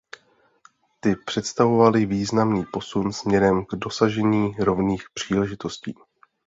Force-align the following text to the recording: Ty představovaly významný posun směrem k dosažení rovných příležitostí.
Ty 0.99 1.15
představovaly 1.25 2.05
významný 2.05 2.63
posun 2.73 3.11
směrem 3.13 3.65
k 3.65 3.75
dosažení 3.75 4.51
rovných 4.59 5.03
příležitostí. 5.13 5.93